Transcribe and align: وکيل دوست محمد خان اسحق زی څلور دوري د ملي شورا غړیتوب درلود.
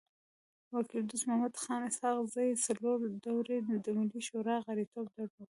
وکيل 0.77 1.03
دوست 1.07 1.25
محمد 1.27 1.55
خان 1.63 1.81
اسحق 1.89 2.17
زی 2.35 2.49
څلور 2.65 2.97
دوري 3.25 3.57
د 3.85 3.87
ملي 3.97 4.21
شورا 4.27 4.55
غړیتوب 4.65 5.05
درلود. 5.15 5.49